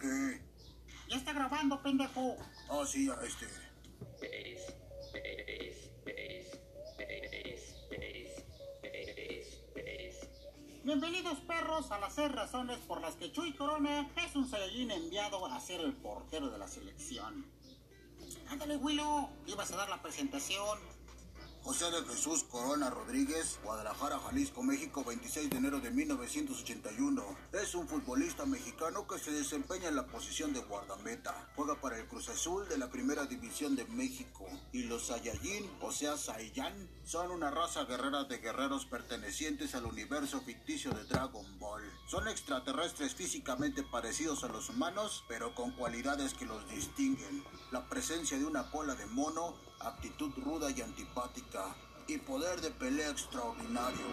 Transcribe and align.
qué? 0.00 0.40
Ya 1.08 1.16
está 1.16 1.32
grabando, 1.32 1.82
pendejo. 1.82 2.36
Ah, 2.68 2.84
sí, 2.86 3.06
ya, 3.06 3.14
este. 3.22 3.46
Bienvenidos 10.82 11.38
perros 11.40 11.92
a 11.92 11.98
las 11.98 12.14
seis 12.14 12.32
razones 12.32 12.78
por 12.78 13.00
las 13.00 13.14
que 13.14 13.30
Chuy 13.30 13.54
Corona 13.54 14.10
es 14.16 14.34
un 14.34 14.48
Saiyajin 14.48 14.90
enviado 14.90 15.46
a 15.46 15.60
ser 15.60 15.80
el 15.80 15.92
portero 15.92 16.50
de 16.50 16.58
la 16.58 16.66
selección. 16.66 17.46
Ándale, 18.48 18.76
Willow, 18.76 19.28
ibas 19.46 19.70
a 19.72 19.76
dar 19.76 19.88
la 19.88 20.02
presentación. 20.02 20.78
José 21.62 21.90
de 21.90 22.02
Jesús 22.02 22.44
Corona 22.44 22.88
Rodríguez, 22.88 23.58
Guadalajara, 23.62 24.18
Jalisco, 24.18 24.62
México, 24.62 25.04
26 25.04 25.50
de 25.50 25.56
enero 25.58 25.78
de 25.78 25.90
1981. 25.90 27.22
Es 27.52 27.74
un 27.74 27.86
futbolista 27.86 28.46
mexicano 28.46 29.06
que 29.06 29.18
se 29.18 29.30
desempeña 29.30 29.88
en 29.88 29.96
la 29.96 30.06
posición 30.06 30.54
de 30.54 30.60
guardameta. 30.60 31.52
Juega 31.54 31.78
para 31.78 31.98
el 31.98 32.06
Cruz 32.08 32.30
Azul 32.30 32.66
de 32.68 32.78
la 32.78 32.90
Primera 32.90 33.26
División 33.26 33.76
de 33.76 33.84
México. 33.84 34.46
Y 34.72 34.84
los 34.84 35.08
Saiyajin, 35.08 35.70
o 35.82 35.92
sea 35.92 36.16
Saiyan, 36.16 36.88
son 37.04 37.30
una 37.30 37.50
raza 37.50 37.84
guerrera 37.84 38.24
de 38.24 38.38
guerreros 38.38 38.86
pertenecientes 38.86 39.74
al 39.74 39.84
universo 39.84 40.40
ficticio 40.40 40.92
de 40.92 41.04
Dragon 41.04 41.46
Ball. 41.58 41.82
Son 42.08 42.26
extraterrestres 42.26 43.14
físicamente 43.14 43.82
parecidos 43.82 44.44
a 44.44 44.48
los 44.48 44.70
humanos, 44.70 45.24
pero 45.28 45.54
con 45.54 45.72
cualidades 45.72 46.32
que 46.32 46.46
los 46.46 46.66
distinguen. 46.70 47.44
La 47.70 47.86
presencia 47.88 48.38
de 48.38 48.46
una 48.46 48.70
cola 48.70 48.94
de 48.94 49.06
mono, 49.06 49.54
actitud 49.80 50.32
ruda 50.36 50.70
y 50.70 50.80
antipática, 50.80 51.74
y 52.06 52.18
poder 52.18 52.60
de 52.60 52.70
pelea 52.70 53.10
extraordinario. 53.10 54.06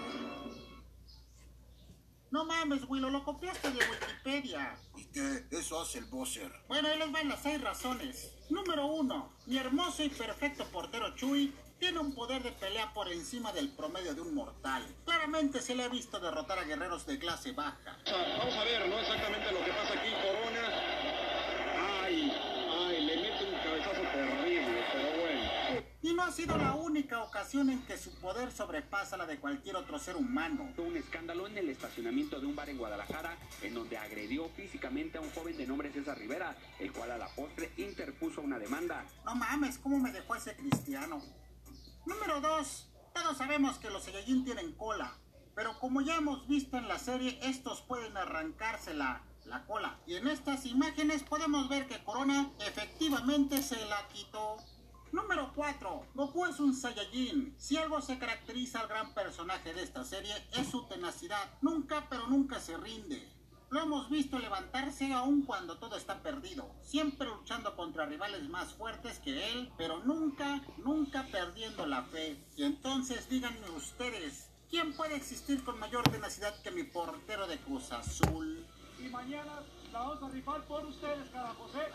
No 2.29 2.43
mames, 2.43 2.83
Willow, 2.87 3.09
lo 3.09 3.23
copiaste 3.23 3.71
de 3.71 3.79
Wikipedia. 3.79 4.77
¿Y 4.97 5.05
qué? 5.05 5.45
Eso 5.49 5.79
hace 5.79 5.99
el 5.99 6.05
bosser. 6.05 6.51
Bueno, 6.67 6.89
ahí 6.89 6.99
les 6.99 7.11
van 7.11 7.29
las 7.29 7.41
seis 7.41 7.61
razones. 7.61 8.33
Número 8.49 8.85
uno, 8.85 9.33
mi 9.45 9.57
hermoso 9.57 10.03
y 10.03 10.09
perfecto 10.09 10.65
portero 10.65 11.15
Chuy 11.15 11.53
tiene 11.79 11.99
un 11.99 12.13
poder 12.13 12.43
de 12.43 12.51
pelea 12.51 12.91
por 12.93 13.11
encima 13.11 13.53
del 13.53 13.69
promedio 13.69 14.13
de 14.13 14.21
un 14.21 14.35
mortal. 14.35 14.83
Claramente 15.05 15.61
se 15.61 15.75
le 15.75 15.83
ha 15.83 15.87
visto 15.87 16.19
derrotar 16.19 16.59
a 16.59 16.63
guerreros 16.63 17.05
de 17.05 17.17
clase 17.17 17.51
baja. 17.53 17.97
Vamos 18.05 18.55
a 18.55 18.63
ver, 18.63 18.89
no 18.89 18.99
exactamente 18.99 19.51
lo 19.51 19.63
que 19.63 19.71
pasa 19.71 19.93
aquí, 19.93 20.11
Corona. 20.21 22.03
Ay, 22.03 22.33
ay, 22.71 23.05
le 23.05 23.15
mete 23.17 23.45
un 23.45 23.59
cabezazo 23.63 24.01
terrible, 24.01 24.85
pero 24.91 25.21
bueno. 25.21 25.27
Y 26.01 26.13
no 26.13 26.23
ha 26.23 26.26
sido 26.37 26.55
la 26.55 26.75
única 26.75 27.23
ocasión 27.23 27.71
en 27.71 27.81
que 27.81 27.97
su 27.97 28.11
poder 28.11 28.51
sobrepasa 28.51 29.17
la 29.17 29.25
de 29.25 29.39
cualquier 29.39 29.75
otro 29.75 29.97
ser 29.97 30.15
humano. 30.15 30.69
un 30.77 30.95
escándalo 30.95 31.47
en 31.47 31.57
el 31.57 31.67
estacionamiento 31.67 32.39
de 32.39 32.45
un 32.45 32.55
bar 32.55 32.69
en 32.69 32.77
Guadalajara, 32.77 33.35
en 33.63 33.73
donde 33.73 33.97
agredió 33.97 34.47
físicamente 34.49 35.17
a 35.17 35.21
un 35.21 35.31
joven 35.31 35.57
de 35.57 35.65
nombre 35.65 35.91
César 35.91 36.15
Rivera, 36.15 36.55
el 36.77 36.93
cual 36.93 37.09
a 37.09 37.17
la 37.17 37.27
postre 37.29 37.71
interpuso 37.77 38.41
una 38.41 38.59
demanda. 38.59 39.03
No 39.25 39.33
mames, 39.33 39.79
¿cómo 39.79 39.97
me 39.97 40.11
dejó 40.11 40.35
ese 40.35 40.55
cristiano? 40.55 41.23
Número 42.05 42.39
2. 42.39 42.87
Todos 43.15 43.35
sabemos 43.35 43.79
que 43.79 43.89
los 43.89 44.03
Saiyajin 44.03 44.45
tienen 44.45 44.73
cola, 44.73 45.17
pero 45.55 45.79
como 45.79 46.01
ya 46.01 46.17
hemos 46.17 46.47
visto 46.47 46.77
en 46.77 46.87
la 46.87 46.99
serie, 46.99 47.39
estos 47.41 47.81
pueden 47.81 48.15
arrancársela 48.15 49.23
la 49.45 49.65
cola. 49.65 49.97
Y 50.05 50.13
en 50.17 50.27
estas 50.27 50.67
imágenes 50.67 51.23
podemos 51.23 51.67
ver 51.67 51.87
que 51.87 52.03
Corona 52.03 52.51
efectivamente 52.59 53.63
se 53.63 53.83
la 53.87 54.07
quitó. 54.09 54.57
Número 55.11 55.51
4. 55.55 56.05
Goku 56.13 56.45
es 56.45 56.59
un 56.59 56.75
Saiyajin. 56.75 57.55
Si 57.57 57.77
algo 57.77 58.01
se 58.01 58.17
caracteriza 58.17 58.81
al 58.81 58.87
gran 58.87 59.13
personaje 59.13 59.73
de 59.73 59.83
esta 59.83 60.03
serie 60.03 60.33
es 60.53 60.67
su 60.69 60.83
tenacidad. 60.83 61.49
Nunca, 61.61 62.05
pero 62.09 62.27
nunca 62.27 62.59
se 62.59 62.77
rinde. 62.77 63.37
Lo 63.69 63.81
hemos 63.81 64.09
visto 64.09 64.39
levantarse 64.39 65.11
aun 65.13 65.41
cuando 65.41 65.77
todo 65.77 65.97
está 65.97 66.23
perdido, 66.23 66.71
siempre 66.81 67.27
luchando 67.27 67.75
contra 67.75 68.05
rivales 68.05 68.47
más 68.47 68.73
fuertes 68.73 69.19
que 69.19 69.51
él, 69.51 69.69
pero 69.77 69.99
nunca, 70.05 70.61
nunca 70.77 71.25
perdiendo 71.29 71.85
la 71.85 72.03
fe. 72.03 72.37
Y 72.55 72.63
entonces 72.63 73.27
díganme 73.27 73.69
ustedes, 73.71 74.49
¿quién 74.69 74.95
puede 74.95 75.17
existir 75.17 75.65
con 75.65 75.77
mayor 75.79 76.03
tenacidad 76.03 76.61
que 76.61 76.71
mi 76.71 76.83
portero 76.83 77.45
de 77.45 77.57
Cruz 77.57 77.91
Azul? 77.91 78.65
Y 78.99 79.09
mañana 79.09 79.61
la 79.91 79.99
vamos 79.99 80.23
a 80.23 80.29
rifar 80.29 80.63
por 80.63 80.85
ustedes, 80.85 81.29
carajos, 81.29 81.75
¿eh? 81.75 81.91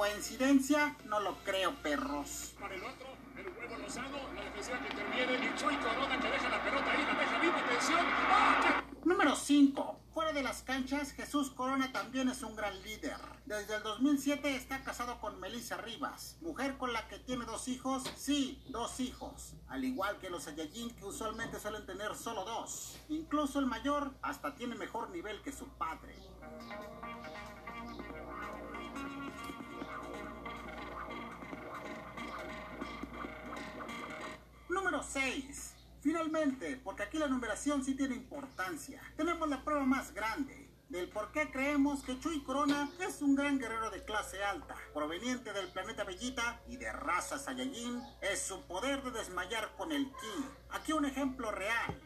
¿Coincidencia? 0.00 0.96
No 1.04 1.20
lo 1.20 1.36
creo, 1.44 1.74
perros. 1.82 2.54
Para 2.58 2.74
el 2.74 2.82
otro, 2.82 3.06
el 3.36 3.48
huevo 3.48 3.76
Lozano, 3.82 4.16
la 4.34 4.44
defensiva 4.44 4.78
que 4.78 4.88
interviene, 4.88 5.34
y 5.34 5.58
Chuy 5.58 5.76
Corona 5.76 6.18
que 6.18 6.30
deja 6.30 6.48
la 6.48 6.64
pelota 6.64 6.90
ahí, 6.90 7.04
la 7.04 7.20
deja 7.20 7.38
viva 7.38 7.68
tensión. 7.68 8.06
¡Ah, 8.08 8.82
Número 9.04 9.36
5. 9.36 10.00
Fuera 10.14 10.32
de 10.32 10.42
las 10.42 10.62
canchas, 10.62 11.12
Jesús 11.12 11.50
Corona 11.50 11.92
también 11.92 12.30
es 12.30 12.42
un 12.42 12.56
gran 12.56 12.82
líder. 12.82 13.18
Desde 13.44 13.76
el 13.76 13.82
2007 13.82 14.56
está 14.56 14.82
casado 14.82 15.20
con 15.20 15.38
Melissa 15.38 15.76
Rivas, 15.76 16.38
mujer 16.40 16.78
con 16.78 16.94
la 16.94 17.06
que 17.06 17.18
tiene 17.18 17.44
dos 17.44 17.68
hijos, 17.68 18.02
sí, 18.16 18.64
dos 18.70 19.00
hijos. 19.00 19.52
Al 19.68 19.84
igual 19.84 20.16
que 20.18 20.30
los 20.30 20.44
Saiyajin 20.44 20.96
que 20.96 21.04
usualmente 21.04 21.60
suelen 21.60 21.84
tener 21.84 22.14
solo 22.14 22.46
dos. 22.46 22.98
Incluso 23.10 23.58
el 23.58 23.66
mayor 23.66 24.14
hasta 24.22 24.54
tiene 24.54 24.76
mejor 24.76 25.10
nivel 25.10 25.42
que 25.42 25.52
su 25.52 25.68
padre. 25.68 26.16
Número 35.00 35.02
6. 35.02 35.74
Finalmente, 36.02 36.80
porque 36.82 37.04
aquí 37.04 37.18
la 37.18 37.26
numeración 37.26 37.82
sí 37.82 37.94
tiene 37.94 38.16
importancia, 38.16 39.00
tenemos 39.16 39.48
la 39.48 39.62
prueba 39.64 39.84
más 39.84 40.12
grande 40.12 40.68
del 40.88 41.08
por 41.08 41.30
qué 41.32 41.50
creemos 41.50 42.02
que 42.02 42.18
Chuy 42.18 42.42
Corona 42.42 42.90
es 42.98 43.22
un 43.22 43.34
gran 43.34 43.58
guerrero 43.58 43.90
de 43.90 44.04
clase 44.04 44.42
alta, 44.42 44.76
proveniente 44.92 45.52
del 45.52 45.68
planeta 45.68 46.04
Bellita 46.04 46.60
y 46.68 46.76
de 46.76 46.92
raza 46.92 47.38
Saiyajin, 47.38 48.02
es 48.20 48.42
su 48.42 48.60
poder 48.66 49.02
de 49.02 49.10
desmayar 49.12 49.74
con 49.76 49.92
el 49.92 50.06
ki. 50.06 50.44
Aquí 50.70 50.92
un 50.92 51.04
ejemplo 51.04 51.50
real. 51.50 52.00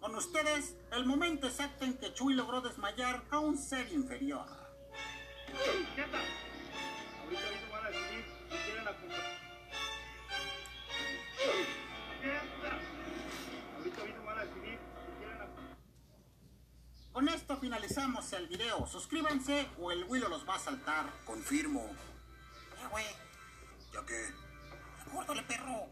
Con 0.00 0.14
ustedes, 0.16 0.76
el 0.92 1.04
momento 1.06 1.46
exacto 1.46 1.84
en 1.84 1.98
que 1.98 2.12
Chuy 2.12 2.34
logró 2.34 2.60
desmayar 2.60 3.24
a 3.30 3.38
un 3.38 3.56
ser 3.58 3.92
inferior. 3.92 4.64
finalizamos 17.64 18.30
el 18.34 18.46
video. 18.46 18.86
Suscríbanse 18.86 19.66
o 19.80 19.90
el 19.90 20.04
Willow 20.04 20.28
los 20.28 20.46
va 20.46 20.56
a 20.56 20.58
saltar. 20.58 21.06
Confirmo. 21.24 21.88
Ya, 22.78 22.88
güey. 22.88 23.06
¿Ya 23.90 24.04
qué? 24.04 24.34
Acórdale, 25.06 25.42
perro. 25.44 25.86